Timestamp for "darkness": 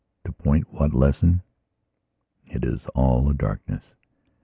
3.35-3.93